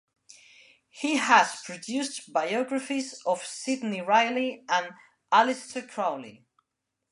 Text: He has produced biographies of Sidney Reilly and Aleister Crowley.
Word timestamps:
He 0.89 1.17
has 1.17 1.61
produced 1.63 2.33
biographies 2.33 3.21
of 3.23 3.45
Sidney 3.45 4.01
Reilly 4.01 4.63
and 4.67 4.95
Aleister 5.31 5.87
Crowley. 5.87 6.43